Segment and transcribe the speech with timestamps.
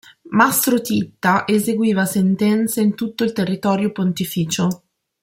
[0.35, 4.85] Mastro Titta eseguiva sentenze in tutto il territorio pontificio.